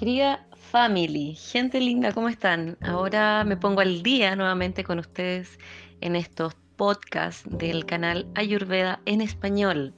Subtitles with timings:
[0.00, 2.78] Querida family, gente linda, ¿cómo están?
[2.80, 5.58] Ahora me pongo al día nuevamente con ustedes
[6.00, 9.92] en estos podcasts del canal Ayurveda en español.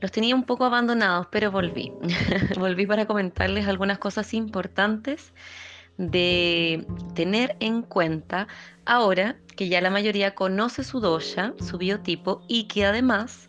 [0.00, 1.92] Los tenía un poco abandonados, pero volví.
[2.58, 5.32] volví para comentarles algunas cosas importantes
[5.98, 8.48] de tener en cuenta
[8.86, 13.48] ahora que ya la mayoría conoce su dosha, su biotipo y que además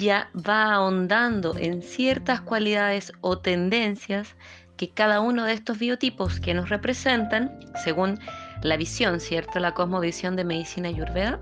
[0.00, 4.34] ya va ahondando en ciertas cualidades o tendencias
[4.80, 8.18] que cada uno de estos biotipos que nos representan, según
[8.62, 9.60] la visión, ¿cierto?
[9.60, 11.38] La cosmovisión de medicina ayurveda,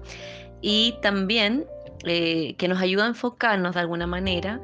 [0.60, 1.64] y también
[2.02, 4.60] eh, que nos ayuda a enfocarnos de alguna manera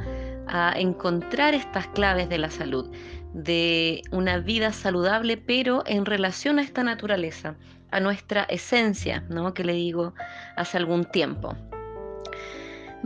[0.49, 2.91] a encontrar estas claves de la salud,
[3.33, 7.55] de una vida saludable, pero en relación a esta naturaleza,
[7.93, 9.55] a nuestra esencia, ¿no?
[9.55, 10.15] Que le digo
[10.57, 11.57] hace algún tiempo.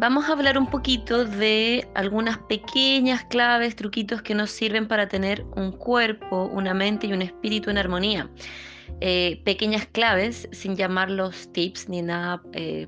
[0.01, 5.45] Vamos a hablar un poquito de algunas pequeñas claves, truquitos que nos sirven para tener
[5.57, 8.31] un cuerpo, una mente y un espíritu en armonía.
[9.01, 12.87] Eh, pequeñas claves, sin llamarlos tips ni nada, eh,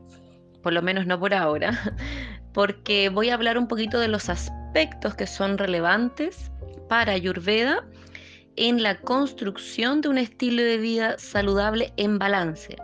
[0.63, 1.73] por lo menos no por ahora,
[2.55, 6.53] porque voy a hablar un poquito de los aspectos que son relevantes
[6.89, 7.85] para Ayurveda
[8.55, 12.77] en la construcción de un estilo de vida saludable en balance.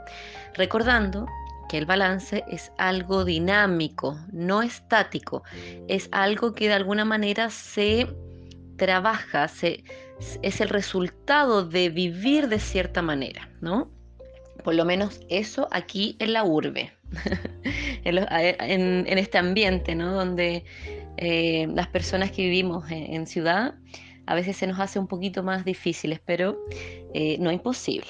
[0.54, 1.28] Recordando
[1.68, 5.42] que el balance es algo dinámico, no estático,
[5.88, 8.06] es algo que de alguna manera se
[8.76, 9.84] trabaja, se,
[10.42, 13.90] es el resultado de vivir de cierta manera, ¿no?
[14.64, 16.92] Por lo menos eso aquí en la urbe,
[18.04, 20.12] en, este ambiente, ¿no?
[20.14, 20.64] Donde
[21.16, 23.74] eh, las personas que vivimos en, ciudad
[24.26, 26.58] a veces se nos hace un poquito más difíciles, pero
[27.14, 28.08] eh, no imposible.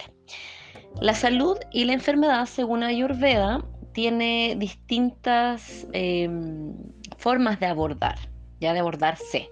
[1.01, 6.75] La salud y la enfermedad, según Ayurveda, tiene distintas em,
[7.19, 8.19] formas de abordar,
[8.61, 9.51] ya de abordarse.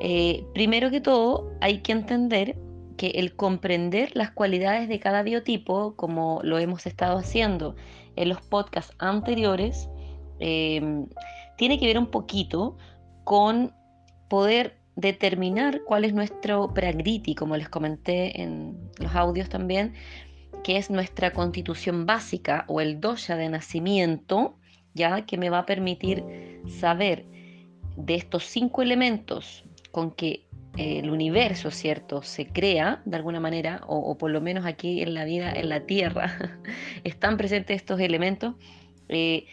[0.00, 2.58] Eh, primero que todo, hay que entender
[2.98, 7.74] que el comprender las cualidades de cada biotipo, como lo hemos estado haciendo
[8.16, 9.88] en los podcasts anteriores,
[10.40, 11.06] em,
[11.56, 12.76] tiene que ver un poquito
[13.24, 13.72] con
[14.28, 19.94] poder determinar cuál es nuestro pragriti, como les comenté en los audios también,
[20.66, 24.58] que es nuestra constitución básica o el dosha de nacimiento,
[24.94, 26.24] ya que me va a permitir
[26.66, 27.24] saber
[27.96, 29.62] de estos cinco elementos
[29.92, 34.66] con que eh, el universo, ¿cierto?, se crea de alguna manera, o, por lo menos
[34.66, 36.36] aquí en la vida, en la Tierra,
[37.04, 38.56] están presentes estos elementos,
[39.08, 39.46] eh,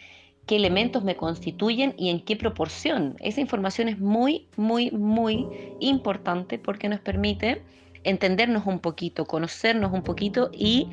[0.46, 3.14] qué elementos me constituyen y en qué proporción.
[3.20, 5.46] Esa información es muy, muy, muy
[5.78, 7.62] importante porque nos permite
[8.04, 10.90] entendernos un poquito, conocernos un poquito y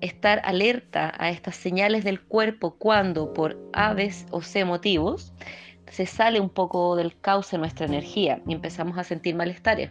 [0.00, 3.94] estar alerta a estas señales del cuerpo cuando por A,
[4.30, 5.32] o C motivos
[5.90, 9.90] se sale un poco del cauce nuestra energía y empezamos a sentir malestares.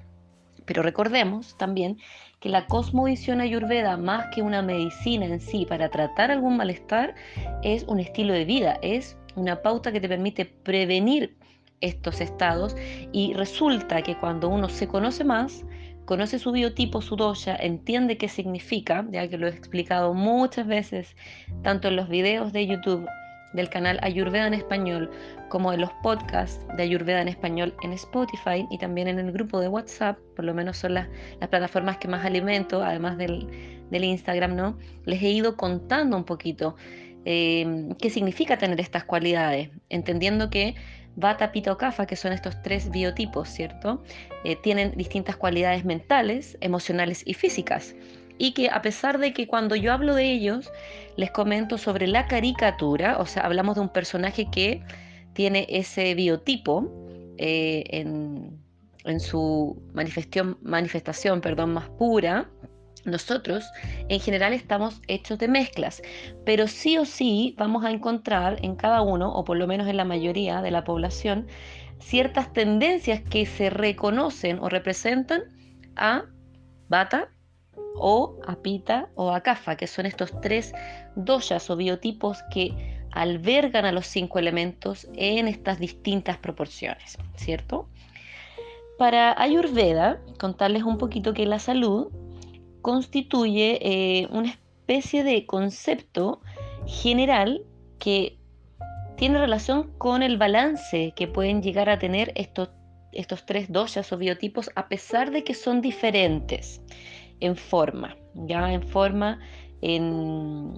[0.66, 1.98] Pero recordemos también
[2.40, 7.16] que la cosmovisión ayurveda, más que una medicina en sí para tratar algún malestar,
[7.64, 11.38] es un estilo de vida, es una pauta que te permite prevenir
[11.82, 12.76] estos estados
[13.12, 15.66] y resulta que cuando uno se conoce más,
[16.06, 21.16] conoce su biotipo, su dosha, entiende qué significa, ya que lo he explicado muchas veces,
[21.64, 23.08] tanto en los videos de YouTube
[23.54, 25.10] del canal Ayurveda en español,
[25.50, 29.60] como en los podcasts de Ayurveda en español en Spotify y también en el grupo
[29.60, 31.08] de WhatsApp, por lo menos son las,
[31.50, 33.48] plataformas que más alimento, además del,
[33.92, 34.78] Instagram, ¿no?
[35.06, 36.76] Les he ido contando un poquito
[37.24, 40.76] eh, qué significa tener estas cualidades, entendiendo que
[41.16, 41.78] Vata, Pitta o
[42.08, 44.04] que son estos tres biotipos, ¿cierto?
[44.44, 47.96] Eh, tienen distintas cualidades mentales, emocionales y físicas.
[48.38, 50.72] Y que a pesar de que cuando yo hablo de ellos,
[51.16, 54.84] les comento sobre la caricatura, o sea, hablamos de un personaje que
[55.34, 56.92] tiene ese biotipo
[57.38, 58.60] eh, en,
[59.06, 62.50] en, su manifestación, manifestación perdón, más pura,
[63.06, 63.64] nosotros
[64.10, 66.02] en general estamos hechos de mezclas,
[66.46, 69.98] pero sí o sí vamos a encontrar en cada uno, o por lo menos en
[69.98, 71.48] la mayoría de la población,
[72.00, 75.44] ciertas tendencias que se reconocen o representan
[75.96, 76.26] a
[76.90, 77.30] Bata
[77.96, 80.74] o a Pita o a Kafa, que son estos tres
[81.16, 87.88] doyas o biotipos que albergan a los cinco elementos en estas distintas proporciones, ¿cierto?
[88.98, 92.12] Para Ayurveda, contarles un poquito que la salud
[92.86, 96.42] constituye eh, una especie de concepto
[96.86, 97.64] general
[97.98, 98.38] que
[99.18, 102.70] tiene relación con el balance que pueden llegar a tener estos,
[103.12, 106.80] estos tres doshas o biotipos a pesar de que son diferentes
[107.40, 109.40] en forma, ya en forma,
[109.82, 110.76] en,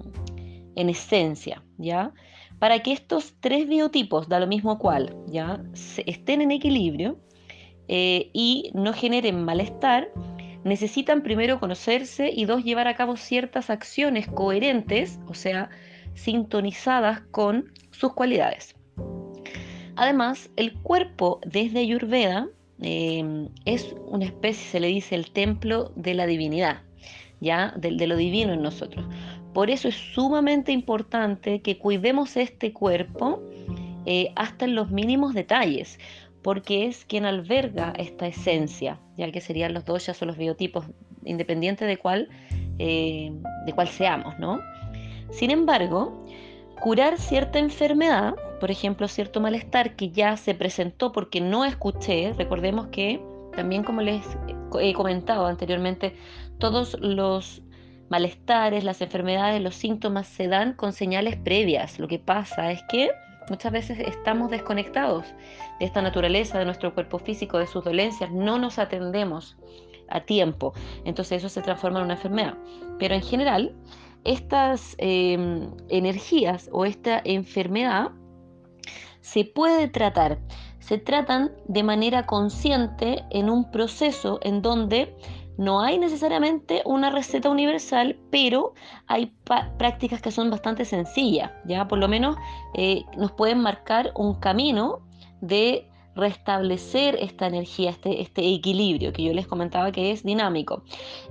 [0.76, 2.14] en esencia, ya.
[2.58, 5.62] Para que estos tres biotipos, da lo mismo cual, ya,
[6.06, 7.18] estén en equilibrio,
[7.86, 10.10] eh, y no generen malestar,
[10.64, 15.70] necesitan primero conocerse y dos, llevar a cabo ciertas acciones coherentes, o sea,
[16.14, 18.74] sintonizadas con sus cualidades.
[19.96, 22.48] Además, el cuerpo desde Ayurveda
[22.80, 26.82] eh, es una especie, se le dice, el templo de la divinidad,
[27.40, 29.04] ya de, de lo divino en nosotros.
[29.52, 33.42] Por eso es sumamente importante que cuidemos este cuerpo
[34.06, 35.98] eh, hasta en los mínimos detalles,
[36.42, 40.86] porque es quien alberga esta esencia, ya que serían los doshas o los biotipos,
[41.24, 42.28] independiente de cuál,
[42.78, 43.32] eh,
[43.66, 44.60] de cuál seamos, ¿no?
[45.30, 46.24] Sin embargo,
[46.80, 52.88] curar cierta enfermedad, por ejemplo, cierto malestar que ya se presentó porque no escuché, recordemos
[52.88, 53.20] que
[53.54, 54.24] también como les
[54.80, 56.14] he comentado anteriormente,
[56.58, 57.62] todos los
[58.08, 61.98] malestares, las enfermedades, los síntomas se dan con señales previas.
[61.98, 63.10] Lo que pasa es que
[63.50, 65.26] muchas veces estamos desconectados
[65.78, 69.56] de esta naturaleza, de nuestro cuerpo físico, de sus dolencias, no nos atendemos
[70.08, 70.72] a tiempo.
[71.04, 72.54] Entonces eso se transforma en una enfermedad.
[72.98, 73.74] Pero en general,
[74.24, 78.10] estas em, energías o esta enfermedad
[79.20, 80.38] se puede tratar.
[80.80, 85.14] Se tratan de manera consciente en un proceso en donde
[85.58, 88.74] no hay necesariamente una receta universal, pero
[89.08, 89.32] hay
[89.76, 92.36] prácticas que son bastante sencillas, ya por lo menos
[92.74, 95.00] eh, nos pueden marcar un camino
[95.40, 100.82] de restablecer esta energía, este, este equilibrio que yo les comentaba que es dinámico.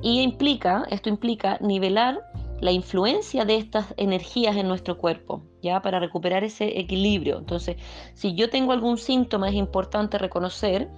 [0.01, 2.21] Y implica, esto implica nivelar
[2.59, 7.37] la influencia de estas energías en nuestro cuerpo, ya para recuperar ese equilibrio.
[7.37, 7.77] Entonces,
[8.13, 10.89] si yo tengo algún síntoma, es importante reconocer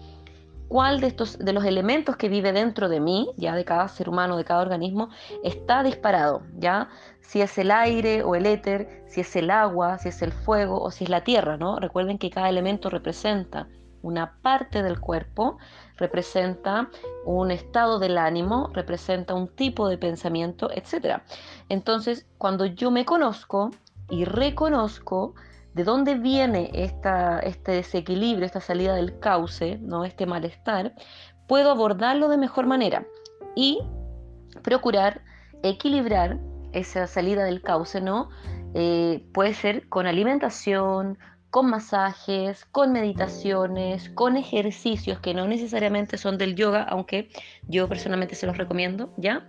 [0.70, 4.08] cuál de estos de los elementos que vive dentro de mí, ya de cada ser
[4.08, 5.10] humano, de cada organismo,
[5.44, 6.90] está disparado, ya
[7.22, 10.82] si es el aire o el éter, si es el agua, si es el fuego
[10.82, 11.80] o si es la tierra, ¿no?
[11.80, 13.68] Recuerden que cada elemento representa
[14.02, 15.58] una parte del cuerpo,
[15.98, 16.90] representa
[17.26, 21.22] un estado del ánimo, representa un tipo de pensamiento, etc.
[21.68, 23.72] Entonces, cuando yo me conozco
[24.10, 25.34] y reconozco
[25.74, 30.06] de dónde viene este desequilibrio, esta salida del cauce, ¿no?
[30.06, 30.94] este malestar,
[31.48, 33.06] puedo abordarlo de mejor manera
[33.56, 33.80] y
[34.64, 35.22] procurar
[35.64, 36.40] equilibrar
[36.74, 38.30] esa salida del cauce, ¿no?
[38.74, 41.18] Eh, puede ser con alimentación,
[41.50, 47.30] con masajes, con meditaciones, con ejercicios que no necesariamente son del yoga, aunque
[47.68, 49.48] yo personalmente se los recomiendo, ¿ya?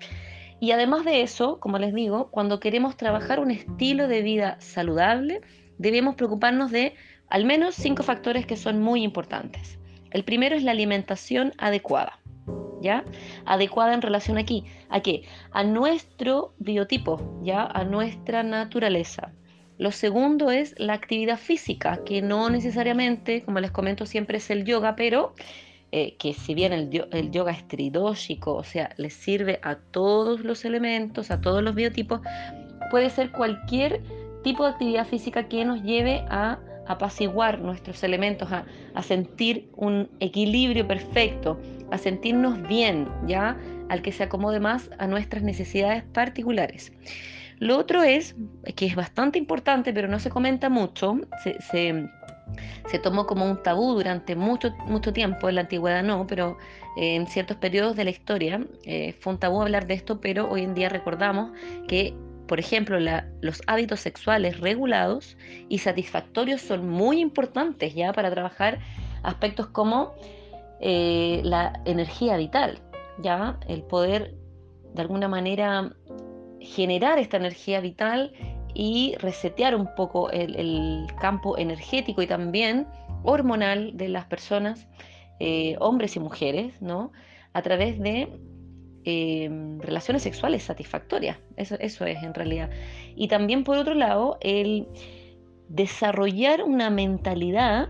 [0.61, 5.41] Y además de eso, como les digo, cuando queremos trabajar un estilo de vida saludable,
[5.81, 6.95] debemos preocuparnos de
[7.31, 9.79] al menos cinco factores que son muy importantes.
[10.11, 12.19] El primero es la alimentación adecuada.
[12.83, 13.05] ¿Ya?
[13.45, 15.23] Adecuada en relación aquí, ¿a qué?
[15.51, 17.65] A nuestro biotipo, ¿ya?
[17.67, 19.33] A nuestra naturaleza.
[19.77, 24.65] Lo segundo es la actividad física, que no necesariamente, como les comento siempre, es el
[24.65, 25.35] yoga, pero
[25.93, 30.41] eh, que si bien el, el, yoga es tridóxico, o sea, le sirve a todos
[30.41, 32.23] los elementos, a todos los biotipos,
[32.91, 34.01] puede ser cualquier
[34.43, 36.59] tipo de actividad física que nos lleve a
[36.91, 38.65] apaciguar nuestros elementos, a,
[39.03, 41.59] sentir un equilibrio perfecto,
[41.93, 43.57] a sentirnos bien, ¿ya?
[43.89, 46.93] Al que se acomode más a nuestras necesidades particulares.
[47.59, 48.35] Lo otro es,
[48.75, 51.21] que es bastante importante, pero no se comenta mucho,
[51.71, 52.09] se,
[53.03, 56.59] tomó como un tabú durante mucho, mucho tiempo, en la antigüedad no, pero
[56.97, 60.51] eh, en ciertos periodos de la historia eh, fue un tabú hablar de esto, pero
[60.51, 61.53] hoy en día recordamos
[61.87, 62.15] que
[62.51, 62.99] por ejemplo,
[63.43, 65.37] los hábitos sexuales regulados
[65.69, 68.81] y satisfactorios son muy importantes ya para trabajar
[69.23, 70.15] aspectos como
[70.81, 72.81] eh, la energía vital,
[73.23, 74.35] ya el poder
[74.95, 75.95] de alguna manera
[76.59, 78.33] generar esta energía vital
[78.75, 82.89] y resetear un poco el, campo energético y también
[83.23, 84.89] hormonal de las personas,
[85.39, 87.13] eh, hombres y mujeres, ¿no?
[87.53, 88.29] A través de
[89.05, 91.39] Em, relaciones sexuales satisfactorias.
[91.57, 92.69] Eso, eso es en realidad.
[93.17, 94.89] Y también por otro lado, el
[95.69, 97.89] desarrollar una mentalidad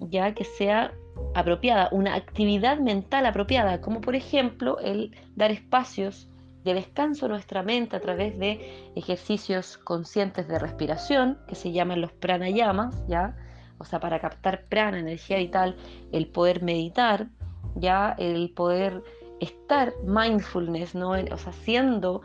[0.00, 0.92] ya que sea
[1.34, 6.28] apropiada, una actividad mental apropiada, como por ejemplo el dar espacios
[6.64, 12.02] de descanso a nuestra mente a través de ejercicios conscientes de respiración, que se llaman
[12.02, 13.34] los pranayamas, ¿ya?
[13.78, 15.76] O sea, para captar prana, energía vital,
[16.12, 17.28] el poder meditar,
[17.76, 18.14] ¿ya?
[18.18, 19.02] El poder
[19.40, 21.10] estar mindfulness, ¿no?
[21.10, 22.22] o sea, haciendo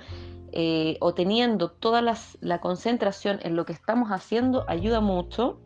[0.57, 5.59] eh, o teniendo toda la concentración en lo que estamos haciendo ayuda mucho.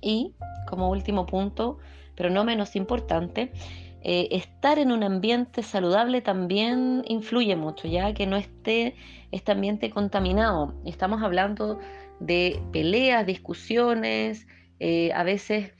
[0.00, 0.34] Y
[0.68, 1.78] como último punto,
[2.16, 3.52] pero no menos importante,
[4.02, 8.96] eh, estar en un ambiente saludable también influye mucho, ya que no esté
[9.30, 10.74] este ambiente contaminado.
[10.84, 11.78] Estamos hablando
[12.18, 14.48] de peleas, discusiones,
[14.80, 15.72] eh, a veces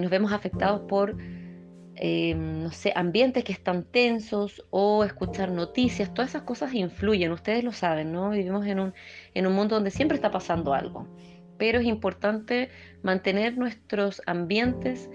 [0.00, 1.14] nos vemos afectados por
[2.00, 7.64] eh, no sé, ambientes que están tensos o escuchar noticias, todas esas cosas influyen, ustedes
[7.64, 8.30] lo saben, ¿no?
[8.30, 8.94] Vivimos en un,
[9.34, 11.08] en un mundo donde siempre está pasando algo,
[11.58, 12.70] pero es importante
[13.02, 15.10] mantener nuestros ambientes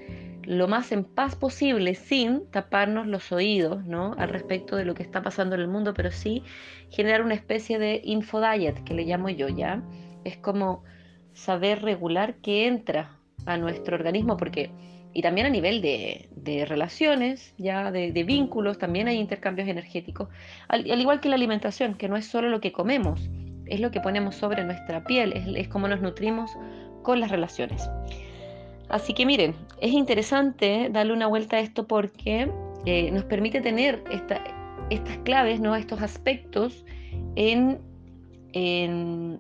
[0.46, 4.14] lo más en paz posible sin taparnos los oídos ¿no?
[4.18, 6.44] al respecto de lo que está pasando en el mundo, pero sí
[6.90, 9.82] generar una especie de infodiet que le llamo yo ya.
[10.26, 10.84] Es como
[11.34, 14.72] saber regular qué entra a nuestro organismo, porque
[15.14, 20.28] y también a nivel de, relaciones, ya de, vínculos, también hay intercambios energéticos,
[20.68, 23.30] al, igual que la alimentación, que no es solo lo que comemos,
[23.68, 26.52] es lo que ponemos sobre nuestra piel, es, como nos nutrimos
[27.04, 27.88] con las relaciones.
[28.90, 32.50] Así que miren, es interesante darle una vuelta a esto porque
[32.86, 34.04] eh, nos permite tener
[34.90, 35.76] estas claves, ¿no?
[35.76, 36.86] estos aspectos
[37.36, 37.80] en,
[38.54, 39.40] en,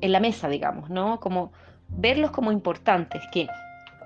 [0.00, 1.20] en, la mesa, digamos, ¿no?
[1.20, 1.52] Como
[1.90, 3.48] verlos como importantes, que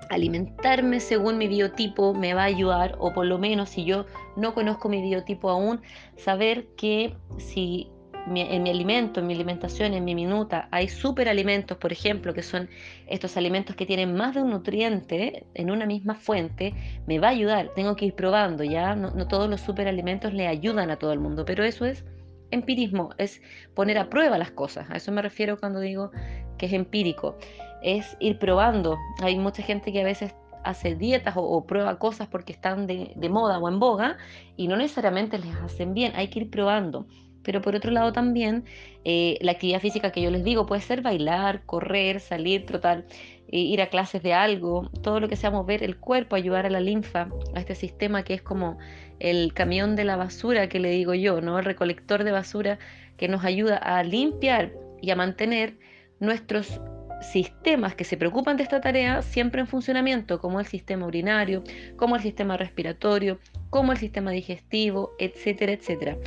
[0.09, 4.53] alimentarme según mi biotipo me va a ayudar, o por lo menos si yo no
[4.53, 5.81] conozco mi biotipo aún,
[6.15, 7.89] saber que si
[8.27, 12.69] en mi alimento, en mi alimentación, en mi minuta, hay superalimentos, por ejemplo, que son
[13.07, 16.73] estos alimentos que tienen más de un nutriente en una misma fuente,
[17.05, 17.69] me va a ayudar.
[17.75, 18.95] Tengo que ir probando, ¿ya?
[18.95, 22.03] No, no todos los superalimentos le ayudan a todo el mundo, pero eso es
[22.51, 23.41] empirismo, es
[23.75, 24.89] poner a prueba las cosas.
[24.89, 26.11] A eso me refiero cuando digo
[26.57, 27.37] que es empírico.
[27.85, 28.97] Es ir probando.
[29.21, 33.59] Hay mucha gente que a veces hace dietas o, prueba cosas porque están de, moda
[33.59, 34.17] o en boga
[34.57, 36.13] y no necesariamente les hacen bien.
[36.15, 37.05] Hay que ir probando.
[37.43, 38.65] Pero por otro lado también
[39.03, 43.05] eh, la actividad física que yo les digo puede ser bailar, correr, salir, trotar,
[43.49, 46.71] eh, ir a clases de algo, todo lo que sea mover el cuerpo, ayudar a
[46.71, 48.79] la linfa, a este sistema que es como
[49.19, 51.59] el camión de la basura que le digo yo, ¿no?
[51.59, 52.79] El recolector de basura
[53.17, 55.77] que nos ayuda a limpiar y a mantener
[56.19, 56.81] nuestros
[57.21, 61.63] sistemas que se preocupan de esta tarea siempre en funcionamiento, como el sistema urinario,
[61.95, 66.17] como el sistema respiratorio, como el sistema digestivo, etcétera, etcétera.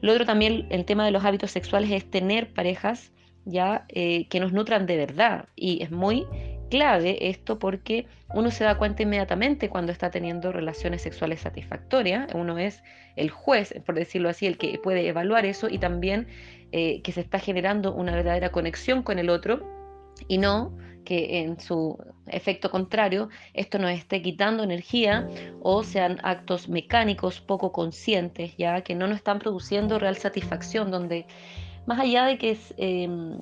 [0.00, 3.12] Lo otro también, el tema de los hábitos sexuales es tener parejas
[3.44, 5.46] ya eh, que nos nutran de verdad.
[5.56, 6.26] Y es muy
[6.70, 12.32] clave esto porque uno se da cuenta inmediatamente cuando está teniendo relaciones sexuales satisfactorias.
[12.34, 12.82] Uno es
[13.16, 16.28] el juez, por decirlo así, el que puede evaluar eso y también
[16.72, 19.77] eh, que se está generando una verdadera conexión con el otro
[20.26, 21.96] y no que en su
[22.26, 25.26] efecto contrario esto nos esté quitando energía
[25.62, 31.26] o sean actos mecánicos poco conscientes, ya que no nos están produciendo real satisfacción, donde
[31.86, 33.38] más allá de que em,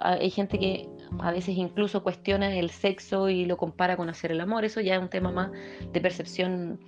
[0.00, 0.88] hay gente que
[1.20, 4.96] a veces incluso cuestiona el sexo y lo compara con hacer el amor, eso ya
[4.96, 5.52] es un tema más
[5.92, 6.80] de percepción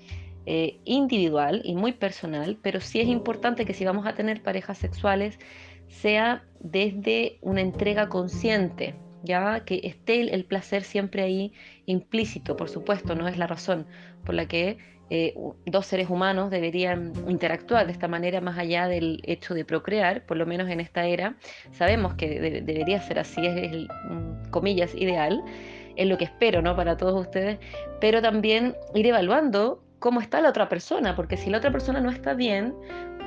[0.47, 4.79] eh, individual y muy personal, pero sí es importante que si vamos a tener parejas
[4.79, 5.39] sexuales
[5.87, 11.53] sea desde una entrega consciente, ya que esté el placer siempre ahí
[11.87, 13.87] implícito, por supuesto, no es la razón
[14.25, 14.79] por la que
[15.11, 15.35] eh,
[15.65, 20.37] dos seres humanos deberían interactuar de esta manera más allá del hecho de procrear, por
[20.37, 21.37] lo menos en esta era,
[21.73, 25.43] sabemos que debería ser así, es el, mm, comillas, ideal,
[25.97, 26.77] es lo que espero, ¿no?
[26.77, 27.59] Para todos ustedes,
[28.01, 32.11] pero también ir evaluando cómo está la otra persona, porque si la otra persona no
[32.11, 32.75] está bien,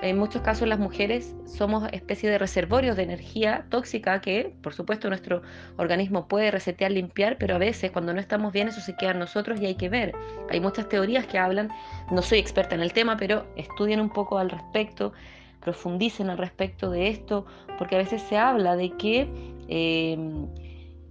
[0.01, 5.10] en muchos casos las mujeres somos especie de reservorios de energía tóxica que, por supuesto,
[5.10, 5.43] nuestro
[5.77, 9.20] organismo puede resetear, limpiar, pero a veces cuando no estamos bien eso se queda en
[9.20, 10.13] nosotros y hay que ver.
[10.50, 11.70] Hay muchas teorías que hablan,
[12.10, 15.13] no soy experta en el tema, pero estudien un poco al respecto,
[15.60, 17.46] profundicen al respecto de esto,
[17.77, 19.29] porque a veces se habla de que...
[19.67, 20.48] Em,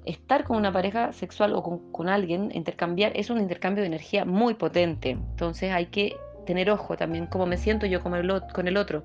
[0.06, 4.24] estar con una pareja sexual o con, con, alguien, intercambiar, es un intercambio de energía
[4.24, 5.10] muy potente.
[5.10, 6.16] Entonces hay que
[6.46, 9.04] tener ojo también, cómo me siento yo con el, con el otro,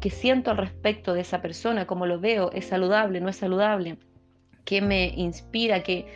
[0.00, 3.98] qué siento al respecto de esa persona, cómo lo veo, es saludable, no es saludable,
[4.64, 6.06] qué me inspira, qué,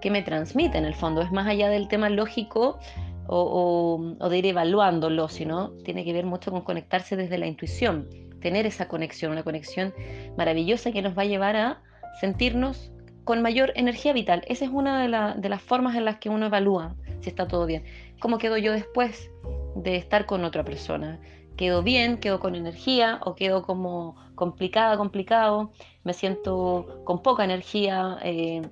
[0.00, 1.22] qué me transmite en el fondo.
[1.22, 2.78] Es más allá del tema lógico
[3.26, 8.08] o, de ir evaluándolo, sino tiene que ver mucho con conectarse desde la intuición,
[8.40, 9.94] tener esa conexión, una conexión
[10.36, 11.82] maravillosa que nos va a llevar a
[12.20, 12.92] sentirnos
[13.24, 14.42] con mayor energía vital.
[14.48, 17.66] Esa es una de, de las formas en las que uno evalúa si está todo
[17.66, 17.84] bien.
[18.18, 19.30] ¿Cómo quedo yo después?
[19.74, 21.20] De estar con otra persona.
[21.56, 25.72] Quedo bien, quedo con energía o quedo como complicada, complicado,
[26.04, 28.62] me siento con poca energía, eh,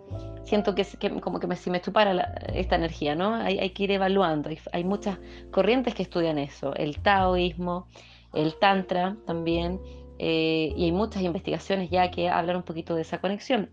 [0.45, 0.87] siento que,
[1.21, 3.35] como que me, si me chupara esta energía, ¿no?
[3.35, 5.19] Hay, que ir evaluando, hay, muchas
[5.51, 7.87] corrientes que estudian eso, el taoísmo,
[8.33, 9.79] el tantra también,
[10.19, 13.69] eh, y hay muchas investigaciones ya que hablan un poquito de esa conexión.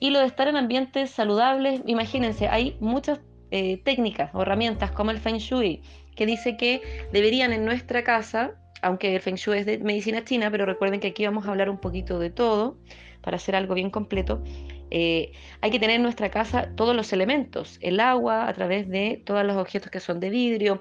[0.00, 3.20] Y lo de estar en ambientes saludables, imagínense, hay muchas
[3.52, 5.80] eh, técnicas o herramientas como el Feng Shui,
[6.16, 6.80] que dice que
[7.12, 11.08] deberían en nuestra casa, aunque el Feng Shui es de medicina china, pero recuerden que
[11.08, 12.78] aquí vamos a hablar un poquito de todo
[13.20, 14.42] para hacer algo bien completo,
[14.90, 19.20] Eh, hay que tener en nuestra casa todos los elementos, el agua a través de
[19.24, 20.80] todos los objetos que son de vidrio.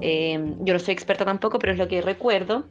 [0.00, 2.66] Eh, yo no soy experta tampoco, pero es lo que recuerdo.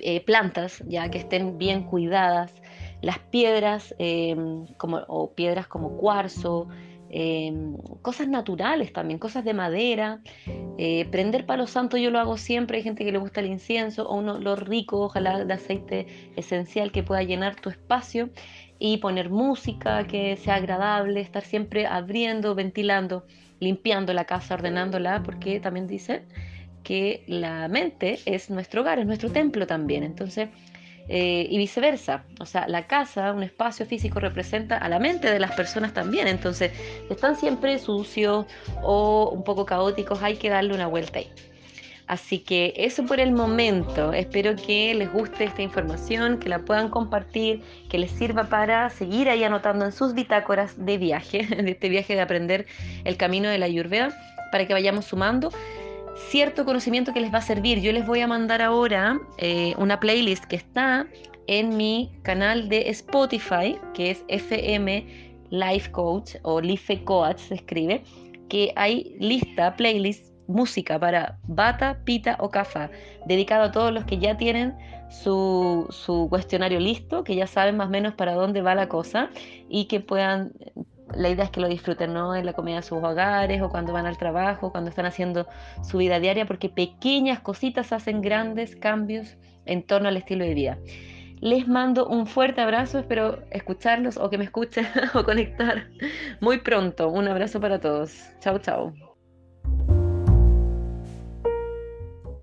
[0.00, 2.52] Eh, plantas ya que estén bien cuidadas,
[3.00, 3.94] las piedras
[4.76, 6.68] como, o piedras como cuarzo,
[8.00, 10.20] cosas naturales también, cosas de madera,
[11.10, 14.16] prender palo santo yo lo hago siempre, hay gente que le gusta el incienso o
[14.16, 18.30] uno lo rico, ojalá de aceite esencial que pueda llenar tu espacio
[18.78, 23.26] y poner música que sea agradable, estar siempre abriendo, ventilando,
[23.60, 26.24] limpiando la casa, ordenándola, porque también dice
[26.82, 30.02] que la mente es nuestro hogar, es nuestro templo también.
[30.02, 30.48] Entonces,
[31.08, 32.24] eh, y viceversa.
[32.40, 36.28] O sea, la casa, un espacio físico, representa a la mente de las personas también.
[36.28, 36.72] Entonces,
[37.10, 38.46] están siempre sucios
[38.82, 41.30] o un poco caóticos, hay que darle una vuelta ahí.
[42.06, 44.12] Así que eso por el momento.
[44.12, 49.30] Espero que les guste esta información, que la puedan compartir, que les sirva para seguir
[49.30, 52.66] ahí anotando en sus bitácoras de viaje, de este viaje de aprender
[53.04, 54.10] el camino de la Ayurveda,
[54.50, 55.50] para que vayamos sumando
[56.16, 57.80] cierto conocimiento que les va a servir.
[57.80, 61.06] Yo les voy a mandar ahora eh, una playlist que está
[61.46, 68.02] en mi canal de Spotify, que es FM Life Coach o Life Coach se escribe,
[68.48, 72.90] que hay lista, playlist música para bata, pita o cafa,
[73.26, 74.74] dedicado a todos los que ya tienen
[75.10, 79.30] su, su, cuestionario listo, que ya saben más o menos para dónde va la cosa
[79.68, 80.52] y que puedan,
[81.14, 82.34] la idea es que lo disfruten ¿no?
[82.34, 85.46] en la comida de sus hogares o cuando van al trabajo, cuando están haciendo
[85.82, 90.78] su vida diaria, porque pequeñas cositas hacen grandes cambios en torno al estilo de vida.
[91.40, 95.88] Les mando un fuerte abrazo, espero escucharlos o que me escuchen o conectar
[96.40, 97.08] muy pronto.
[97.08, 98.16] Un abrazo para todos.
[98.40, 99.11] Chao, chao.